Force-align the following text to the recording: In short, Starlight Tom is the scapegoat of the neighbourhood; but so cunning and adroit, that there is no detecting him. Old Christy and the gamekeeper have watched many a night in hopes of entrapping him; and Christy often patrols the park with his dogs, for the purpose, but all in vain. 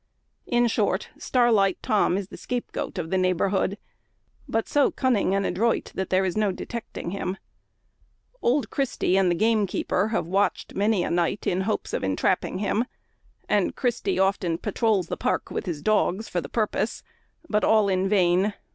In 0.47 0.65
short, 0.65 1.09
Starlight 1.19 1.77
Tom 1.83 2.17
is 2.17 2.29
the 2.29 2.35
scapegoat 2.35 2.97
of 2.97 3.11
the 3.11 3.19
neighbourhood; 3.19 3.77
but 4.47 4.67
so 4.67 4.89
cunning 4.89 5.35
and 5.35 5.45
adroit, 5.45 5.91
that 5.93 6.09
there 6.09 6.25
is 6.25 6.35
no 6.35 6.51
detecting 6.51 7.11
him. 7.11 7.37
Old 8.41 8.71
Christy 8.71 9.15
and 9.15 9.29
the 9.29 9.35
gamekeeper 9.35 10.07
have 10.07 10.25
watched 10.25 10.73
many 10.73 11.03
a 11.03 11.11
night 11.11 11.45
in 11.45 11.61
hopes 11.61 11.93
of 11.93 12.03
entrapping 12.03 12.57
him; 12.57 12.85
and 13.47 13.75
Christy 13.75 14.17
often 14.17 14.57
patrols 14.57 15.05
the 15.05 15.17
park 15.17 15.51
with 15.51 15.67
his 15.67 15.83
dogs, 15.83 16.27
for 16.27 16.41
the 16.41 16.49
purpose, 16.49 17.03
but 17.47 17.63
all 17.63 17.87
in 17.87 18.09
vain. 18.09 18.55